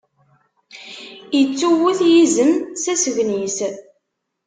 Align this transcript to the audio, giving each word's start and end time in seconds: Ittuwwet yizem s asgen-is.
Ittuwwet 1.41 1.99
yizem 2.11 2.51
s 2.81 2.83
asgen-is. 2.93 3.57